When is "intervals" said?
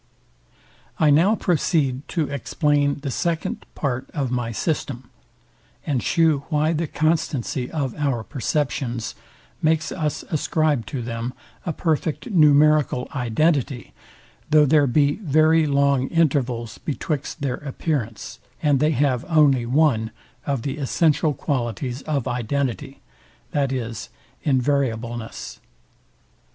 16.07-16.79